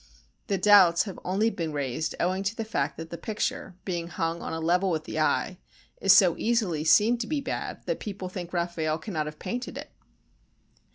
The 0.47 0.57
doubts 0.57 1.03
have 1.03 1.19
only 1.23 1.51
been 1.51 1.73
raised 1.73 2.15
owing 2.19 2.41
to 2.45 2.55
the 2.55 2.65
fact 2.65 2.97
that 2.97 3.11
the 3.11 3.19
picture, 3.19 3.75
being 3.85 4.07
hung 4.07 4.41
on 4.41 4.51
a 4.51 4.59
level 4.59 4.89
with 4.89 5.03
the 5.03 5.19
eye, 5.19 5.59
is 6.01 6.11
so 6.11 6.35
easily 6.39 6.83
seen 6.83 7.19
to 7.19 7.27
be 7.27 7.39
bad 7.39 7.85
that 7.85 7.99
people 7.99 8.27
think 8.27 8.51
Raffaelle 8.51 8.97
cannot 8.97 9.27
have 9.27 9.37
painted 9.37 9.77
it. 9.77 9.91